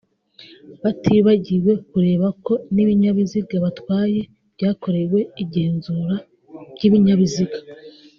batibagiwe 0.81 1.71
kureba 1.89 2.27
ko 2.45 2.53
n’ibinyabiziga 2.73 3.55
batwaye 3.65 4.21
byakorewe 4.55 5.19
igenzura 5.43 6.15
ry’ibinyabiziga 6.75 7.57